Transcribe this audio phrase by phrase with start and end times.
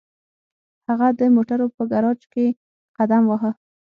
[0.87, 2.45] هغه د موټرو په ګراج کې
[2.97, 3.51] قدم واهه